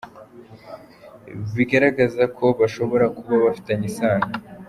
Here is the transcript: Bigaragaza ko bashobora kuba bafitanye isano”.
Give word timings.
Bigaragaza 1.55 2.23
ko 2.37 2.45
bashobora 2.59 3.05
kuba 3.17 3.35
bafitanye 3.45 3.85
isano”. 3.91 4.27